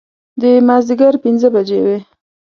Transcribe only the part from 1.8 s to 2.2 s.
وې.